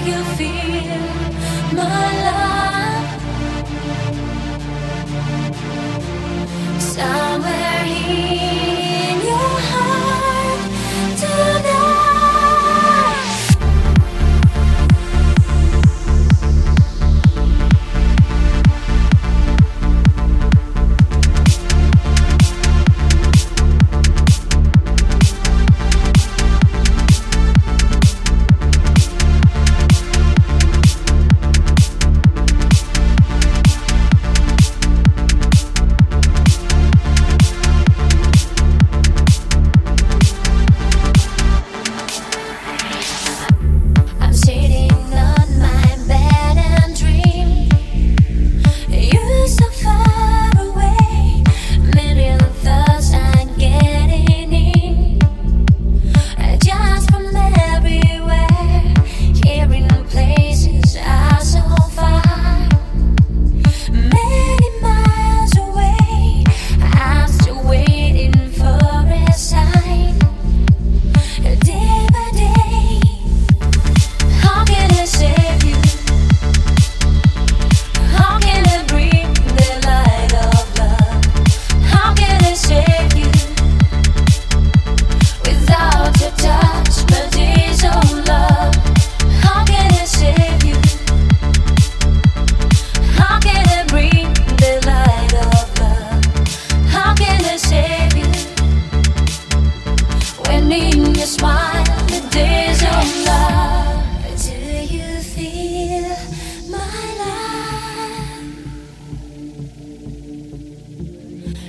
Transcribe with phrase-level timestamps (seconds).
[0.00, 0.32] you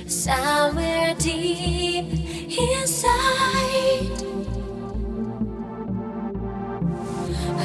[0.06, 2.06] Somewhere deep
[2.58, 4.10] inside.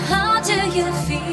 [0.07, 1.28] How do you feel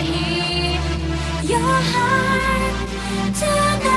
[0.00, 0.80] I
[1.42, 3.89] your heart tonight.